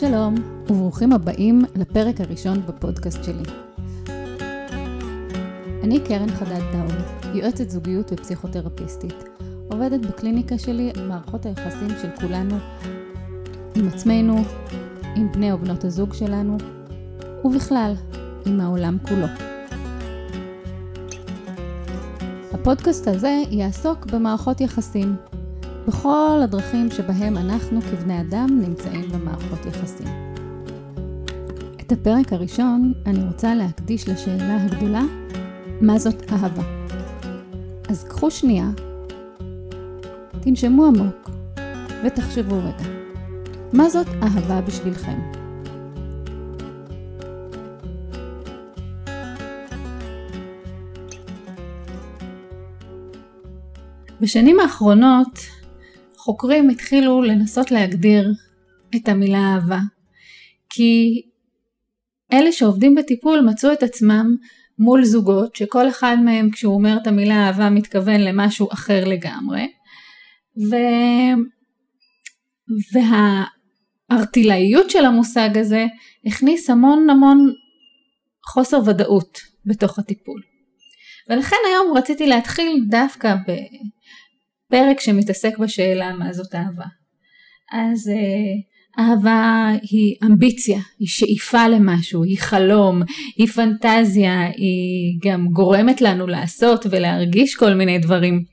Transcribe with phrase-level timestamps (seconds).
[0.00, 0.34] שלום,
[0.70, 3.42] וברוכים הבאים לפרק הראשון בפודקאסט שלי.
[5.82, 9.24] אני קרן חדד טאור, יועצת זוגיות ופסיכותרפיסטית.
[9.70, 12.56] עובדת בקליניקה שלי על מערכות היחסים של כולנו
[13.74, 14.44] עם עצמנו,
[15.16, 16.56] עם בני או בנות הזוג שלנו,
[17.44, 17.94] ובכלל,
[18.46, 19.26] עם העולם כולו.
[22.52, 25.16] הפודקאסט הזה יעסוק במערכות יחסים,
[25.88, 30.06] בכל הדרכים שבהם אנחנו כבני אדם נמצאים במערכות יחסים.
[31.80, 35.02] את הפרק הראשון אני רוצה להקדיש לשאלה הגדולה,
[35.80, 36.62] מה זאת אהבה?
[37.88, 38.70] אז קחו שנייה,
[40.40, 41.30] תנשמו עמוק
[42.04, 42.88] ותחשבו רגע,
[43.72, 45.18] מה זאת אהבה בשבילכם?
[54.20, 55.57] בשנים האחרונות
[56.28, 58.32] חוקרים התחילו לנסות להגדיר
[58.96, 59.78] את המילה אהבה.
[60.70, 61.22] כי
[62.32, 64.36] אלה שעובדים בטיפול מצאו את עצמם
[64.78, 69.72] מול זוגות שכל אחד מהם כשהוא אומר את המילה אהבה מתכוון למשהו אחר לגמרי.
[70.70, 70.76] ו...
[74.10, 75.86] והארטילאיות של המושג הזה
[76.26, 77.52] הכניס המון המון
[78.46, 80.42] חוסר ודאות בתוך הטיפול.
[81.30, 83.34] ולכן היום רציתי להתחיל דווקא.
[84.70, 86.84] פרק שמתעסק בשאלה מה זאת אהבה.
[87.72, 93.02] אז אה, אהבה היא אמביציה, היא שאיפה למשהו, היא חלום,
[93.36, 98.44] היא פנטזיה, היא גם גורמת לנו לעשות ולהרגיש כל מיני דברים.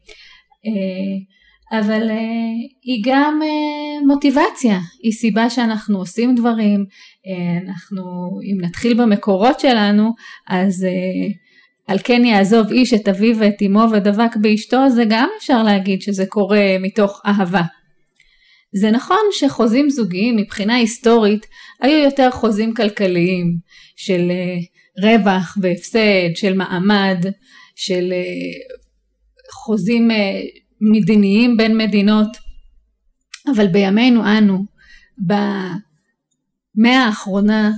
[0.65, 2.17] אה, אבל אה,
[2.83, 3.39] היא גם
[4.07, 6.85] מוטיבציה, היא סיבה שאנחנו עושים דברים,
[7.65, 8.03] אנחנו,
[8.43, 10.13] אם נתחיל במקורות שלנו,
[10.47, 10.85] אז
[11.87, 16.25] על כן יעזוב איש את אביו ואת אמו ודבק באשתו, זה גם אפשר להגיד שזה
[16.25, 17.61] קורה מתוך אהבה.
[18.73, 21.45] זה נכון שחוזים זוגיים מבחינה היסטורית
[21.81, 23.57] היו יותר חוזים כלכליים
[23.95, 24.57] של אה,
[25.09, 27.25] רווח והפסד, של מעמד,
[27.75, 28.75] של אה,
[29.53, 30.41] חוזים אה,
[30.81, 32.37] מדיניים בין מדינות,
[33.55, 34.65] אבל בימינו אנו,
[35.17, 37.71] במאה האחרונה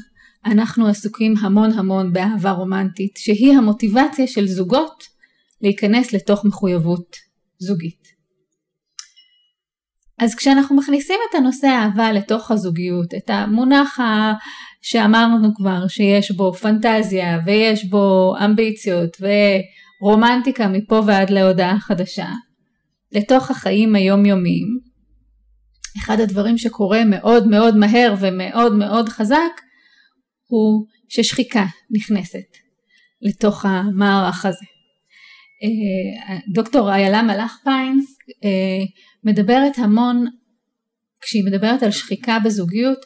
[0.52, 5.03] אנחנו עסוקים המון המון באהבה רומנטית, שהיא המוטיבציה של זוגות
[5.62, 7.16] להיכנס לתוך מחויבות
[7.59, 8.08] זוגית.
[10.19, 14.00] אז כשאנחנו מכניסים את הנושא אהבה לתוך הזוגיות, את המונח
[14.81, 19.18] שאמרנו כבר שיש בו פנטזיה ויש בו אמביציות
[20.02, 22.30] ורומנטיקה מפה ועד להודעה חדשה,
[23.12, 24.80] לתוך החיים היומיומיים,
[26.00, 29.62] אחד הדברים שקורה מאוד מאוד מהר ומאוד מאוד חזק
[30.47, 32.58] הוא ששחיקה נכנסת
[33.22, 34.66] לתוך המערך הזה.
[35.63, 38.86] אה, דוקטור איילה מלאך פיינס אה,
[39.24, 40.25] מדברת המון
[41.22, 43.00] כשהיא מדברת על שחיקה בזוגיות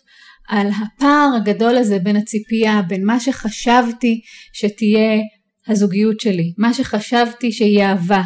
[0.49, 4.21] על הפער הגדול הזה בין הציפייה בין מה שחשבתי
[4.53, 5.21] שתהיה
[5.67, 8.23] הזוגיות שלי מה שחשבתי שהיא אהבה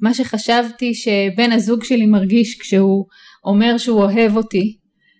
[0.00, 3.06] מה שחשבתי שבן הזוג שלי מרגיש כשהוא
[3.44, 4.76] אומר שהוא אוהב אותי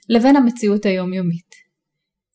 [0.08, 1.49] לבין המציאות היומיומית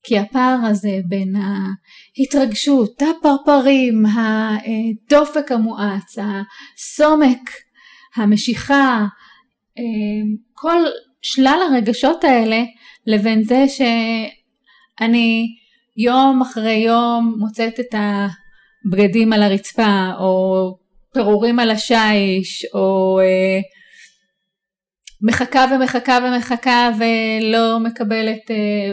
[0.08, 7.50] כי הפער הזה בין ההתרגשות, הפרפרים, הדופק המואץ, הסומק,
[8.16, 9.06] המשיכה,
[10.54, 10.84] כל
[11.22, 12.64] שלל הרגשות האלה
[13.08, 15.48] לבין זה שאני
[15.98, 20.56] יום אחרי יום מוצאת את הבגדים על הרצפה או
[21.14, 23.20] פירורים על השיש או
[25.26, 28.92] מחכה ומחכה ומחכה ולא מקבלת אה,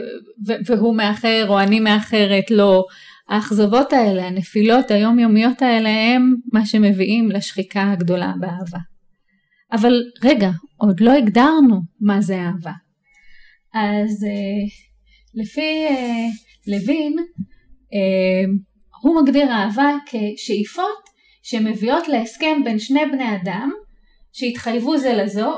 [0.67, 2.85] והוא מאחר או אני מאחרת לא.
[3.29, 8.79] האכזבות האלה הנפילות היומיומיות האלה הם מה שמביאים לשחיקה הגדולה באהבה.
[9.73, 12.73] אבל רגע עוד לא הגדרנו מה זה אהבה.
[13.75, 14.65] אז אה,
[15.35, 16.27] לפי אה,
[16.67, 17.17] לוין
[19.03, 21.03] הוא מגדיר אהבה כשאיפות
[21.43, 23.71] שמביאות להסכם בין שני בני אדם
[24.33, 25.55] שהתחייבו זה לזו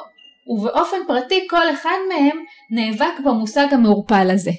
[0.47, 2.39] ובאופן פרטי כל אחד מהם
[2.71, 4.51] נאבק במושג המעורפל הזה.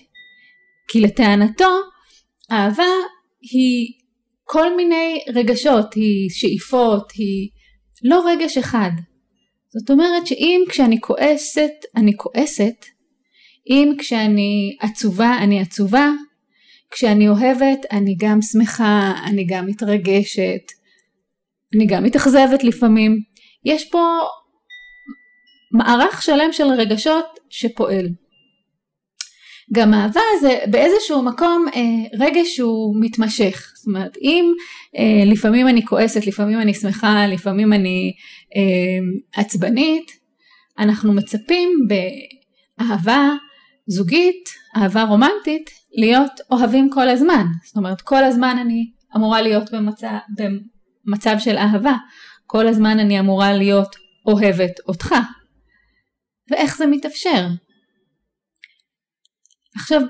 [0.87, 1.69] כי לטענתו,
[2.51, 2.83] אהבה
[3.41, 3.93] היא
[4.43, 7.49] כל מיני רגשות, היא שאיפות, היא
[8.03, 8.91] לא רגש אחד.
[9.69, 12.85] זאת אומרת שאם כשאני כועסת, אני כועסת,
[13.69, 16.11] אם כשאני עצובה, אני עצובה,
[16.91, 20.71] כשאני אוהבת, אני גם שמחה, אני גם מתרגשת,
[21.75, 23.19] אני גם מתאכזבת לפעמים.
[23.65, 24.19] יש פה
[25.77, 28.05] מערך שלם של רגשות שפועל.
[29.73, 31.81] גם אהבה זה באיזשהו מקום אה,
[32.25, 34.53] רגש שהוא מתמשך, זאת אומרת אם
[34.97, 38.13] אה, לפעמים אני כועסת, לפעמים אני שמחה, לפעמים אני
[38.55, 40.11] אה, עצבנית,
[40.79, 43.29] אנחנו מצפים באהבה
[43.87, 47.45] זוגית, אהבה רומנטית, להיות אוהבים כל הזמן.
[47.65, 50.07] זאת אומרת, כל הזמן אני אמורה להיות במצב,
[50.37, 51.95] במצב של אהבה.
[52.45, 53.95] כל הזמן אני אמורה להיות
[54.25, 55.15] אוהבת אותך.
[56.51, 57.47] ואיך זה מתאפשר?
[59.75, 60.01] עכשיו,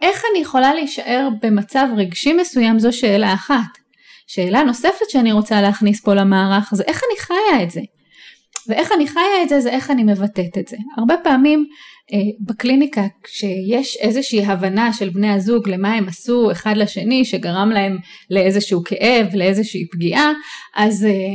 [0.00, 3.82] איך אני יכולה להישאר במצב רגשי מסוים זו שאלה אחת.
[4.26, 7.80] שאלה נוספת שאני רוצה להכניס פה למערך זה איך אני חיה את זה.
[8.68, 10.76] ואיך אני חיה את זה זה איך אני מבטאת את זה.
[10.98, 11.66] הרבה פעמים
[12.12, 17.98] אה, בקליניקה כשיש איזושהי הבנה של בני הזוג למה הם עשו אחד לשני שגרם להם
[18.30, 20.32] לאיזשהו כאב, לאיזושהי פגיעה,
[20.76, 21.34] אז אה,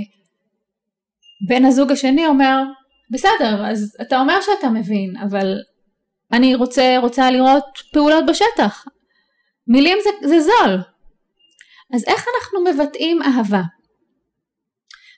[1.47, 2.63] בן הזוג השני אומר
[3.11, 5.55] בסדר אז אתה אומר שאתה מבין אבל
[6.31, 7.63] אני רוצה, רוצה לראות
[7.93, 8.85] פעולות בשטח.
[9.67, 10.77] מילים זה, זה זול.
[11.93, 13.61] אז איך אנחנו מבטאים אהבה?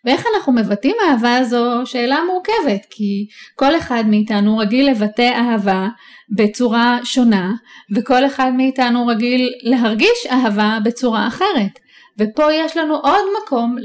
[0.06, 5.88] ואיך אנחנו מבטאים אהבה זו שאלה מורכבת, כי כל אחד מאיתנו רגיל לבטא אהבה
[6.36, 7.52] בצורה שונה,
[7.96, 11.80] וכל אחד מאיתנו רגיל להרגיש אהבה בצורה אחרת.
[12.20, 13.76] ופה יש לנו עוד מקום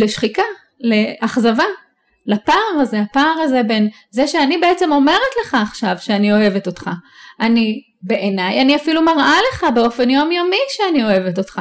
[0.00, 0.42] לשחיקה,
[0.80, 1.64] לאכזבה,
[2.30, 6.90] לפער הזה, הפער הזה בין זה שאני בעצם אומרת לך עכשיו שאני אוהבת אותך.
[7.40, 11.60] אני, בעיניי, אני אפילו מראה לך באופן יומיומי שאני אוהבת אותך.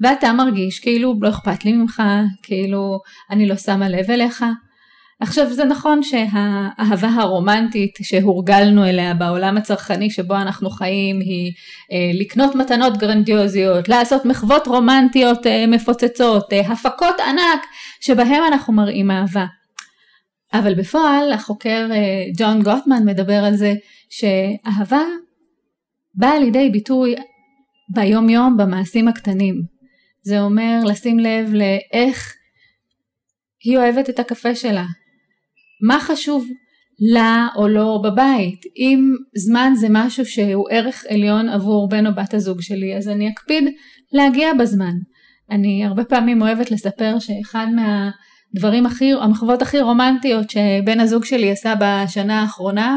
[0.00, 2.02] ואתה מרגיש כאילו לא אכפת לי ממך,
[2.42, 3.00] כאילו
[3.30, 4.44] אני לא שמה לב אליך.
[5.20, 11.52] עכשיו זה נכון שהאהבה הרומנטית שהורגלנו אליה בעולם הצרכני שבו אנחנו חיים היא
[11.92, 17.66] אה, לקנות מתנות גרנדיוזיות, לעשות מחוות רומנטיות אה, מפוצצות, אה, הפקות ענק
[18.00, 19.46] שבהם אנחנו מראים אהבה.
[20.52, 23.74] אבל בפועל החוקר אה, ג'ון גוטמן מדבר על זה
[24.10, 25.04] שאהבה
[26.14, 27.14] באה לידי ביטוי
[27.94, 29.62] ביום יום במעשים הקטנים.
[30.22, 32.34] זה אומר לשים לב לאיך
[33.64, 34.84] היא אוהבת את הקפה שלה,
[35.88, 36.46] מה חשוב
[37.12, 38.60] לה או לא בבית.
[38.76, 43.28] אם זמן זה משהו שהוא ערך עליון עבור בן או בת הזוג שלי, אז אני
[43.28, 43.64] אקפיד
[44.12, 44.94] להגיע בזמן.
[45.50, 48.10] אני הרבה פעמים אוהבת לספר שאחד מה...
[48.54, 52.96] הדברים הכי, המחוות הכי רומנטיות שבן הזוג שלי עשה בשנה האחרונה,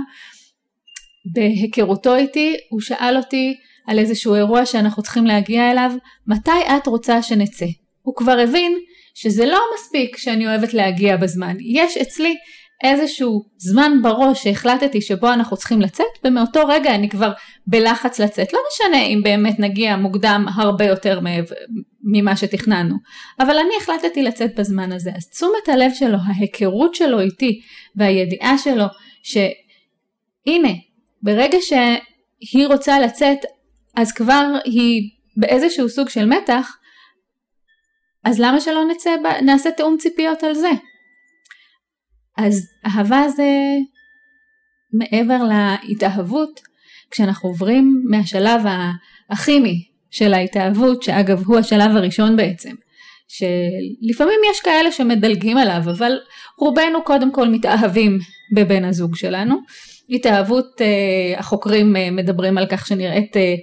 [1.33, 3.56] בהיכרותו איתי, הוא שאל אותי
[3.88, 5.92] על איזשהו אירוע שאנחנו צריכים להגיע אליו,
[6.27, 7.65] מתי את רוצה שנצא?
[8.01, 8.74] הוא כבר הבין
[9.13, 12.36] שזה לא מספיק שאני אוהבת להגיע בזמן, יש אצלי
[12.83, 17.31] איזשהו זמן בראש שהחלטתי שבו אנחנו צריכים לצאת ומאותו רגע אני כבר
[17.68, 18.54] בלחץ לצאת.
[18.54, 21.19] לא משנה אם באמת נגיע מוקדם הרבה יותר
[22.04, 22.95] ממה שתכננו,
[23.39, 25.12] אבל אני החלטתי לצאת בזמן הזה.
[25.18, 27.62] אז תשומת הלב שלו, ההיכרות שלו איתי
[27.95, 28.86] והידיעה שלו
[29.24, 30.74] שהנה,
[31.22, 33.38] ברגע שהיא רוצה לצאת
[33.95, 36.77] אז כבר היא באיזשהו סוג של מתח,
[38.24, 40.69] אז למה שלא נצא, נעשה תאום ציפיות על זה?
[42.38, 43.50] אז אהבה זה
[44.94, 45.44] מעבר
[45.83, 46.60] להתאהבות,
[47.12, 48.62] כשאנחנו עוברים מהשלב
[49.30, 52.75] הכימי של ההתאהבות, שאגב הוא השלב הראשון בעצם,
[53.28, 56.12] שלפעמים יש כאלה שמדלגים עליו, אבל
[56.57, 58.18] רובנו קודם כל מתאהבים
[58.56, 59.56] בבן הזוג שלנו.
[60.12, 63.56] התאהבות, אה, החוקרים אה, מדברים על כך שנראית אה,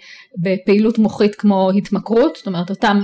[0.42, 3.00] בפעילות מוחית כמו התמכרות, זאת אומרת אותם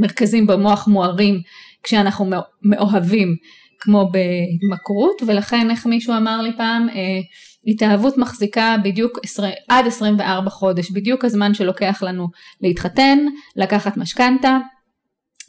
[0.00, 1.40] מרכזים במוח מוארים
[1.82, 2.30] כשאנחנו
[2.62, 3.36] מאוהבים
[3.80, 7.20] כמו בהתמכרות ולכן איך מישהו אמר לי פעם אה,
[7.66, 12.28] התאהבות מחזיקה בדיוק 20, עד 24 חודש בדיוק הזמן שלוקח לנו
[12.60, 13.18] להתחתן
[13.56, 14.58] לקחת משכנתה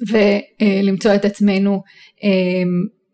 [0.08, 1.82] ולמצוא את עצמנו
[2.24, 2.64] אה,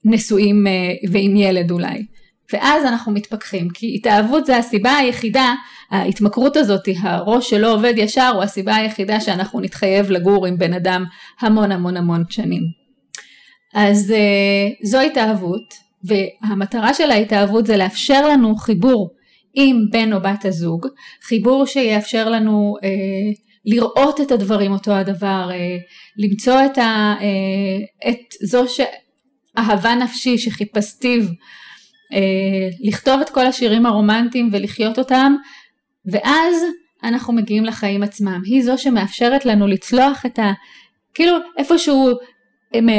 [0.06, 2.06] נשואים אה, ועם ילד אולי.
[2.54, 5.54] ואז אנחנו מתפכחים כי התאהבות זה הסיבה היחידה
[5.92, 11.06] ההתמכרות הזאת הראש שלא עובד ישר הוא הסיבה היחידה שאנחנו נתחייב לגור עם בן אדם
[11.40, 12.64] המון המון המון שנים
[13.74, 19.10] אז uh, זו התאהבות, והמטרה של ההתאהבות זה לאפשר לנו חיבור
[19.54, 20.88] עם בן או בת הזוג,
[21.24, 22.84] חיבור שיאפשר לנו uh,
[23.66, 25.54] לראות את הדברים אותו הדבר, uh,
[26.18, 34.50] למצוא את, ה, uh, את זו שאהבה נפשי שחיפשתיו, uh, לכתוב את כל השירים הרומנטיים
[34.52, 35.36] ולחיות אותם,
[36.12, 36.56] ואז
[37.04, 38.42] אנחנו מגיעים לחיים עצמם.
[38.46, 40.52] היא זו שמאפשרת לנו לצלוח את ה...
[41.14, 42.10] כאילו איפשהו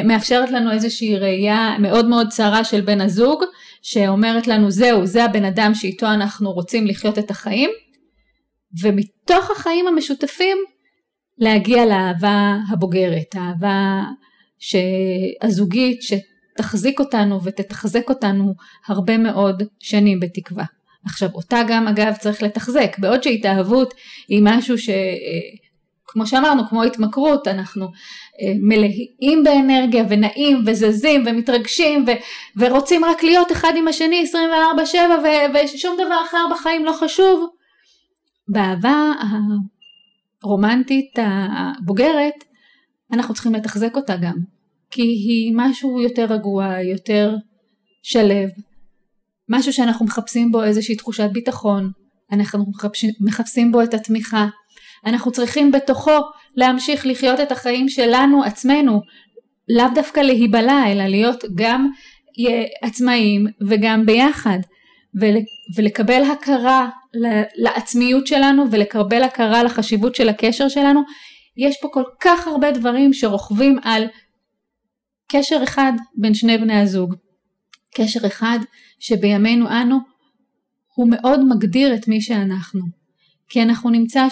[0.04, 3.44] מאפשרת לנו איזושהי ראייה מאוד מאוד צרה של בן הזוג
[3.82, 7.70] שאומרת לנו זהו זה הבן אדם שאיתו אנחנו רוצים לחיות את החיים
[8.82, 10.58] ומתוך החיים המשותפים
[11.38, 14.02] להגיע לאהבה הבוגרת, האהבה
[15.42, 18.54] הזוגית שתחזיק אותנו ותתחזק אותנו
[18.86, 20.64] הרבה מאוד שנים בתקווה.
[21.04, 23.94] עכשיו אותה גם אגב צריך לתחזק בעוד שהתאהבות
[24.28, 24.88] היא משהו ש...
[26.10, 32.10] כמו שאמרנו, כמו התמכרות, אנחנו אה, מלאים באנרגיה ונעים וזזים ומתרגשים ו,
[32.56, 35.26] ורוצים רק להיות אחד עם השני 24/7 ו,
[35.64, 37.48] ושום דבר אחר בחיים לא חשוב.
[38.48, 39.12] באהבה
[40.42, 42.44] הרומנטית הבוגרת,
[43.12, 44.36] אנחנו צריכים לתחזק אותה גם,
[44.90, 47.34] כי היא משהו יותר רגוע, יותר
[48.02, 48.48] שלב,
[49.48, 51.90] משהו שאנחנו מחפשים בו איזושהי תחושת ביטחון,
[52.32, 52.66] אנחנו
[53.20, 54.46] מחפשים בו את התמיכה,
[55.06, 56.18] אנחנו צריכים בתוכו
[56.56, 59.00] להמשיך לחיות את החיים שלנו עצמנו,
[59.68, 61.90] לאו דווקא להיבלע אלא להיות גם
[62.82, 64.58] עצמאים וגם ביחד.
[65.76, 66.88] ולקבל הכרה
[67.56, 71.02] לעצמיות שלנו ולקבל הכרה לחשיבות של הקשר שלנו.
[71.56, 74.04] יש פה כל כך הרבה דברים שרוכבים על
[75.28, 77.14] קשר אחד בין שני בני הזוג.
[77.94, 78.58] קשר אחד
[79.00, 79.98] שבימינו אנו
[80.94, 82.80] הוא מאוד מגדיר את מי שאנחנו.
[83.48, 84.30] כי אנחנו נמצא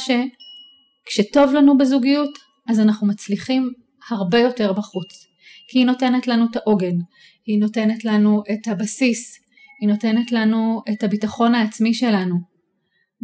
[1.08, 3.72] שכשטוב לנו בזוגיות אז אנחנו מצליחים
[4.10, 5.26] הרבה יותר בחוץ.
[5.68, 6.96] כי היא נותנת לנו את העוגן,
[7.46, 9.38] היא נותנת לנו את הבסיס,
[9.80, 12.36] היא נותנת לנו את הביטחון העצמי שלנו.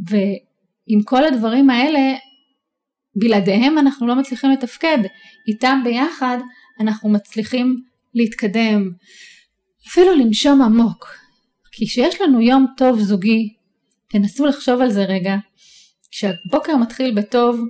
[0.09, 2.15] ועם כל הדברים האלה
[3.17, 4.99] בלעדיהם אנחנו לא מצליחים לתפקד,
[5.49, 6.39] איתם ביחד
[6.81, 7.77] אנחנו מצליחים
[8.15, 8.91] להתקדם,
[9.89, 11.07] אפילו לנשום עמוק.
[11.73, 13.55] כי כשיש לנו יום טוב זוגי,
[14.11, 15.37] תנסו לחשוב על זה רגע,
[16.13, 17.61] כשהבוקר מתחיל בטוב,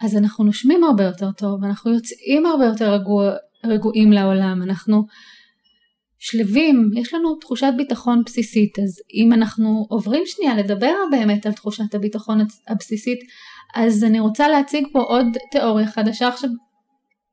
[0.00, 3.32] אז אנחנו נושמים הרבה יותר טוב, אנחנו יוצאים הרבה יותר רגוע,
[3.64, 5.06] רגועים לעולם, אנחנו
[6.18, 11.94] שלווים, יש לנו תחושת ביטחון בסיסית, אז אם אנחנו עוברים שנייה לדבר באמת על תחושת
[11.94, 12.38] הביטחון
[12.68, 13.18] הבסיסית,
[13.74, 16.50] אז אני רוצה להציג פה עוד תיאוריה חדשה עכשיו.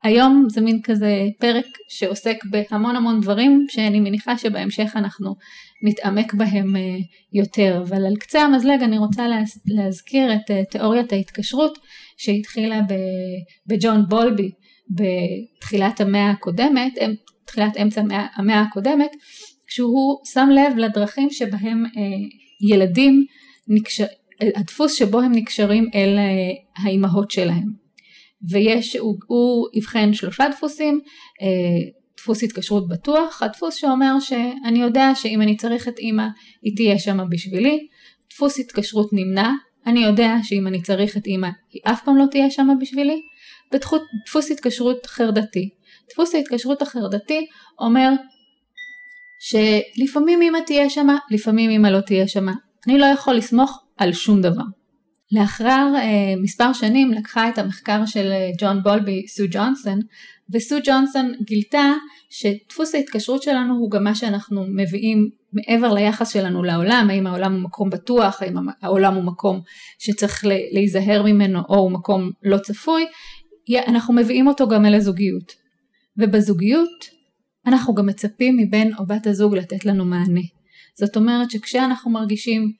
[0.04, 5.34] היום זה מין כזה פרק שעוסק בהמון המון דברים שאני מניחה שבהמשך אנחנו
[5.82, 6.96] נתעמק בהם אה,
[7.32, 9.26] יותר, אבל על קצה המזלג אני רוצה
[9.66, 11.78] להזכיר את אה, תיאוריית ההתקשרות
[12.16, 12.80] שהתחילה
[13.66, 14.50] בג'ון בולבי
[14.90, 16.92] בתחילת המאה הקודמת,
[17.44, 18.02] תחילת אמצע
[18.34, 19.10] המאה, הקודמת,
[19.66, 22.02] כשהוא שם לב לדרכים שבהם אה,
[22.70, 23.24] ילדים
[23.68, 24.06] נקשר,
[24.56, 26.18] הדפוס שבו הם נקשרים אל
[26.76, 27.83] האימהות שלהם.
[28.50, 31.00] ויש, הוא, הוא אבחן שלושה דפוסים,
[31.42, 36.26] אה, דפוס התקשרות בטוח, הדפוס שאומר שאני יודע שאם אני צריך את אימא
[36.62, 37.86] היא תהיה שם בשבילי,
[38.30, 39.50] דפוס התקשרות נמנע,
[39.86, 43.20] אני יודע שאם אני צריך את אימא היא אף פעם לא תהיה שם בשבילי,
[43.74, 45.70] ודפוס התקשרות חרדתי.
[46.10, 47.46] דפוס ההתקשרות החרדתי
[47.80, 48.10] אומר
[49.40, 52.46] שלפעמים אמא תהיה שם, לפעמים אמא לא תהיה שם.
[52.86, 54.64] אני לא יכול לסמוך על שום דבר.
[55.32, 60.00] לאחר אה, מספר שנים לקחה את המחקר של אה, ג'ון בולבי סו ג'ונסון
[60.52, 61.92] וסו ג'ונסון גילתה
[62.30, 67.62] שדפוס ההתקשרות שלנו הוא גם מה שאנחנו מביאים מעבר ליחס שלנו לעולם, האם העולם הוא
[67.62, 69.60] מקום בטוח, האם העולם הוא מקום
[69.98, 73.06] שצריך להיזהר ממנו או הוא מקום לא צפוי,
[73.86, 75.52] אנחנו מביאים אותו גם אל הזוגיות.
[76.16, 77.04] ובזוגיות
[77.66, 80.40] אנחנו גם מצפים מבן או בת הזוג לתת לנו מענה.
[80.98, 82.72] זאת אומרת שכשאנחנו מרגישים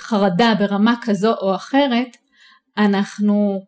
[0.00, 2.16] חרדה ברמה כזו או אחרת,
[2.78, 3.60] אנחנו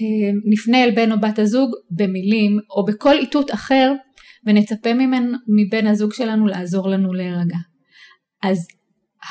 [0.00, 3.92] אה, נפנה אל בן או בת הזוג במילים או בכל איתות אחר
[4.46, 7.56] ונצפה ממנו, מבן הזוג שלנו לעזור לנו להירגע.
[8.42, 8.58] אז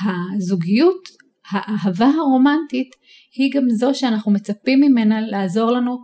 [0.06, 1.10] הזוגיות,
[1.52, 2.90] האהבה הרומנטית,
[3.36, 5.98] היא גם זו שאנחנו מצפים ממנה לעזור לנו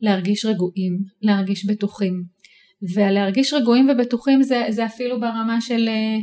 [0.00, 2.24] להרגיש רגועים, להרגיש בטוחים.
[2.94, 6.18] ולהרגיש רגועים ובטוחים זה, זה אפילו ברמה של אה,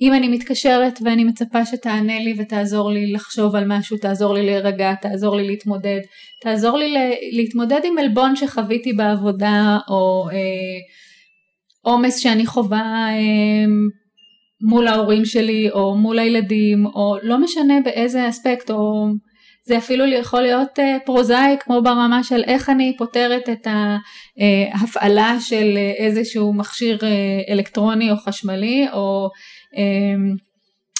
[0.00, 4.94] אם אני מתקשרת ואני מצפה שתענה לי ותעזור לי לחשוב על משהו, תעזור לי להירגע,
[4.94, 6.00] תעזור לי להתמודד,
[6.42, 6.94] תעזור לי
[7.32, 10.78] להתמודד עם עלבון שחוויתי בעבודה או אה,
[11.82, 13.66] עומס שאני חווה אה,
[14.68, 19.06] מול ההורים שלי או מול הילדים או לא משנה באיזה אספקט או
[19.66, 23.66] זה אפילו יכול להיות אה, פרוזאי כמו ברמה של איך אני פותרת את
[24.74, 29.28] ההפעלה של איזשהו מכשיר אה, אלקטרוני או חשמלי או
[29.76, 30.36] אמ,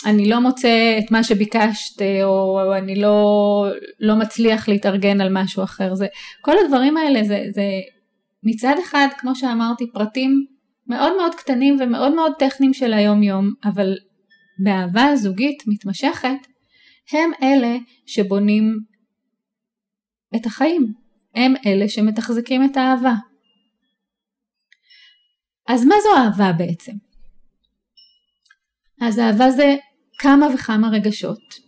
[0.06, 3.66] אני לא מוצא את מה שביקשת או אני לא,
[4.00, 5.94] לא מצליח להתארגן על משהו אחר.
[5.94, 6.06] זה,
[6.40, 7.64] כל הדברים האלה זה, זה
[8.42, 10.44] מצד אחד כמו שאמרתי פרטים
[10.88, 13.94] מאוד מאוד קטנים ומאוד מאוד טכניים של היום יום אבל
[14.64, 16.55] באהבה זוגית מתמשכת
[17.12, 18.78] הם אלה שבונים
[20.36, 20.92] את החיים,
[21.34, 23.14] הם אלה שמתחזקים את האהבה.
[25.68, 26.92] אז מה זו אהבה בעצם?
[29.00, 29.76] אז אהבה זה
[30.18, 31.66] כמה וכמה רגשות.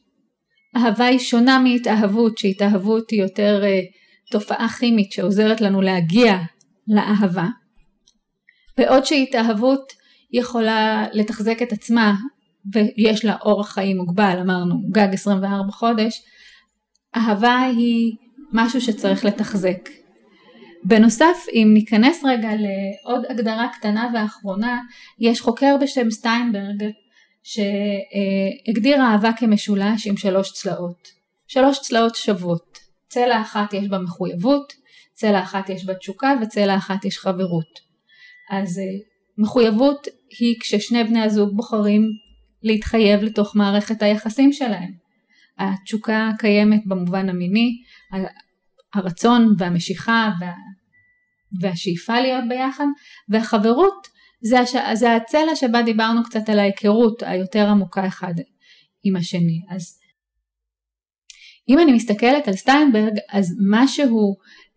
[0.76, 3.98] אהבה היא שונה מהתאהבות, שהתאהבות היא יותר uh,
[4.30, 6.34] תופעה כימית שעוזרת לנו להגיע
[6.88, 7.46] לאהבה.
[8.78, 9.92] בעוד שהתאהבות
[10.32, 12.14] יכולה לתחזק את עצמה
[12.72, 16.22] ויש לה אורח חיים מוגבל, אמרנו גג 24 חודש,
[17.16, 18.12] אהבה היא
[18.52, 19.88] משהו שצריך לתחזק.
[20.84, 24.80] בנוסף, אם ניכנס רגע לעוד הגדרה קטנה ואחרונה,
[25.18, 26.84] יש חוקר בשם סטיינברג
[27.42, 31.08] שהגדיר אהבה כמשולש עם שלוש צלעות.
[31.46, 32.78] שלוש צלעות שוות.
[33.08, 34.72] צלע אחת יש בה מחויבות,
[35.12, 37.80] צלע אחת יש בה תשוקה וצלע אחת יש חברות.
[38.50, 38.80] אז
[39.38, 40.06] מחויבות
[40.38, 42.10] היא כששני בני הזוג בוחרים
[42.62, 44.92] להתחייב לתוך מערכת היחסים שלהם.
[45.58, 47.82] התשוקה קיימת במובן המיני,
[48.94, 50.52] הרצון והמשיכה וה,
[51.60, 52.86] והשאיפה להיות ביחד,
[53.28, 54.06] והחברות
[54.40, 58.34] זה, הש, זה הצלע שבה דיברנו קצת על ההיכרות היותר עמוקה אחד
[59.04, 59.60] עם השני.
[59.68, 59.98] אז
[61.68, 64.36] אם אני מסתכלת על סטיינברג, אז מה שהוא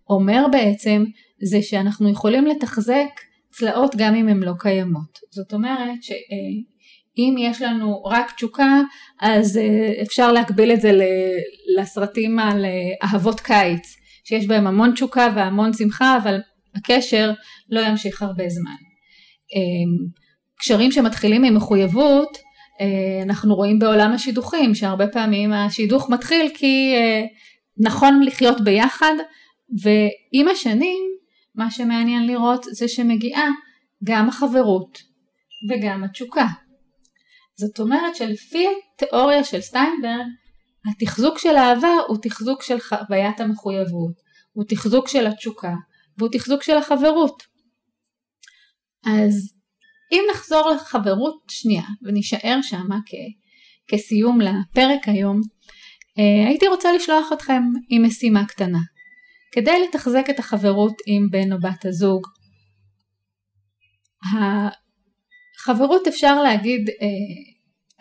[0.09, 1.03] אומר בעצם
[1.43, 3.09] זה שאנחנו יכולים לתחזק
[3.51, 5.19] צלעות גם אם הן לא קיימות.
[5.31, 5.99] זאת אומרת
[7.15, 8.81] שאם יש לנו רק תשוקה
[9.21, 10.91] אז אה, אפשר להקביל את זה
[11.77, 12.71] לסרטים על אה,
[13.03, 16.39] אהבות קיץ שיש בהם המון תשוקה והמון שמחה אבל
[16.75, 17.31] הקשר
[17.69, 18.71] לא ימשיך הרבה זמן.
[19.55, 20.05] אה,
[20.59, 22.37] קשרים שמתחילים ממחויבות
[23.23, 26.93] אנחנו רואים בעולם השידוכים שהרבה פעמים השידוך מתחיל כי
[27.77, 29.13] נכון לחיות ביחד
[29.81, 31.03] ועם השנים
[31.55, 33.47] מה שמעניין לראות זה שמגיעה
[34.03, 34.97] גם החברות
[35.69, 36.47] וגם התשוקה.
[37.61, 40.25] זאת אומרת שלפי התיאוריה של סטיינברג,
[40.91, 44.13] התחזוק של האהבה הוא תחזוק של חוויית המחויבות,
[44.51, 45.73] הוא תחזוק של התשוקה
[46.17, 47.43] והוא תחזוק של החברות.
[49.05, 49.53] אז
[50.11, 53.41] אם נחזור לחברות שנייה ונישאר שמה כ-
[53.87, 55.41] כסיום לפרק היום,
[56.19, 58.79] אה, הייתי רוצה לשלוח אתכם עם משימה קטנה.
[59.51, 62.27] כדי לתחזק את החברות עם בן או בת הזוג.
[65.59, 67.50] החברות אפשר להגיד אה,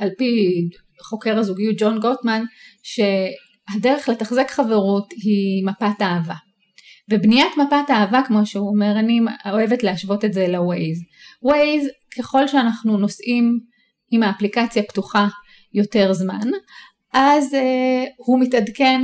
[0.01, 0.61] על פי
[1.03, 2.43] חוקר הזוגיות ג'ון גוטמן
[2.83, 6.35] שהדרך לתחזק חברות היא מפת אהבה.
[7.11, 9.21] ובניית מפת אהבה כמו שהוא אומר אני
[9.53, 11.03] אוהבת להשוות את זה לווייז.
[11.43, 11.89] ווייז
[12.19, 13.59] ככל שאנחנו נוסעים
[14.11, 15.29] עם האפליקציה פתוחה
[15.75, 16.49] יותר זמן
[17.13, 17.59] אז uh,
[18.17, 19.01] הוא מתעדכן,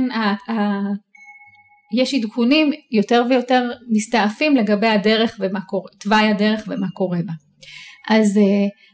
[1.93, 7.33] יש עדכונים יותר ויותר מסתעפים לגבי הדרך ומה קורה, תוואי הדרך ומה קורה בה.
[8.09, 8.41] אז uh,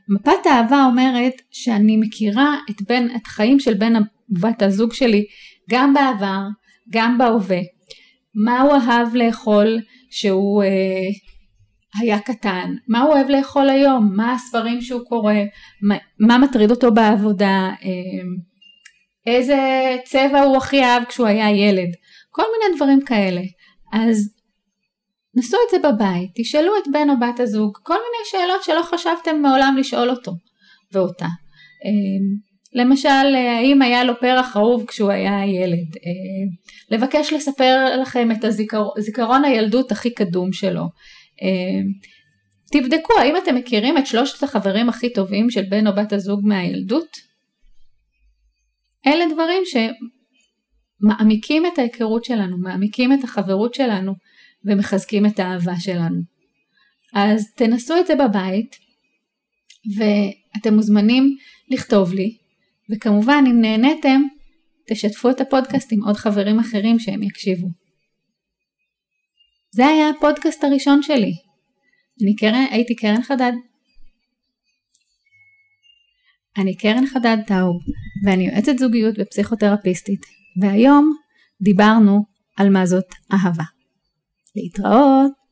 [0.09, 3.93] מפת האהבה אומרת שאני מכירה את, בין, את חיים של בן
[4.29, 5.25] בת הזוג שלי
[5.69, 6.41] גם בעבר,
[6.89, 7.59] גם בהווה.
[8.45, 9.79] מה הוא אהב לאכול
[10.11, 10.67] שהוא uh,
[12.01, 15.33] היה קטן, מה הוא אוהב לאכול היום, מה הספרים שהוא קורא,
[15.81, 17.85] מה, מה מטריד אותו בעבודה, uh,
[19.27, 19.57] איזה
[20.03, 21.89] צבע הוא הכי אהב כשהוא היה ילד.
[22.29, 23.41] כל מיני דברים כאלה.
[23.93, 24.33] אז
[25.35, 29.41] נסו את זה בבית, תשאלו את בן או בת הזוג כל מיני שאלות שלא חשבתם
[29.41, 30.31] מעולם לשאול אותו
[30.91, 31.25] ואותה.
[31.85, 35.87] אמ, למשל, האם היה לו פרח אהוב כשהוא היה ילד?
[36.05, 36.49] אמ,
[36.91, 38.45] לבקש לספר לכם את
[38.97, 40.83] הזיכרון הילדות הכי קדום שלו.
[41.41, 41.85] אמ,
[42.71, 47.17] תבדקו האם אתם מכירים את שלושת החברים הכי טובים של בן או בת הזוג מהילדות?
[49.07, 49.75] אלה דברים ש...
[51.03, 54.13] מעמיקים את ההיכרות שלנו, מעמיקים את החברות שלנו
[54.65, 56.21] ומחזקים את האהבה שלנו.
[57.13, 58.75] אז תנסו את זה בבית
[59.97, 61.37] ואתם מוזמנים
[61.69, 62.37] לכתוב לי
[62.91, 64.21] וכמובן אם נהניתם
[64.89, 67.67] תשתפו את הפודקאסט עם עוד חברים אחרים שהם יקשיבו.
[69.71, 71.33] זה היה הפודקאסט הראשון שלי.
[72.23, 73.51] אני קרן, הייתי קרן חדד.
[76.57, 77.75] אני קרן חדד טאוב
[78.25, 80.25] ואני יועצת זוגיות ופסיכותרפיסטית
[80.61, 81.13] והיום
[81.61, 82.25] דיברנו
[82.57, 83.63] על מה זאת אהבה.
[84.55, 85.42] להתראות